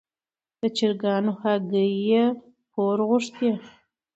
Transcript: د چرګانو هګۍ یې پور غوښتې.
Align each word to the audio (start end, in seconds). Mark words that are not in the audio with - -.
د 0.59 0.61
چرګانو 0.77 1.31
هګۍ 1.41 1.91
یې 2.09 2.23
پور 2.71 2.97
غوښتې. 3.07 3.49